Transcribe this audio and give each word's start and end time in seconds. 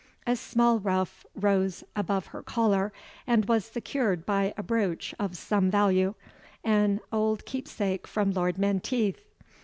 A 0.25 0.35
small 0.35 0.79
ruff 0.79 1.27
rose 1.35 1.83
above 1.95 2.25
her 2.33 2.41
collar, 2.41 2.91
and 3.27 3.45
was 3.47 3.65
secured 3.65 4.25
by 4.25 4.51
a 4.57 4.63
brooch 4.63 5.13
of 5.19 5.37
some 5.37 5.69
value, 5.69 6.15
an 6.63 7.01
old 7.11 7.45
keepsake 7.45 8.07
from 8.07 8.31
Lord 8.31 8.57
Menteith. 8.57 9.23